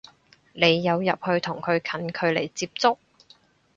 [0.53, 2.97] 你有入去同佢近距離接觸？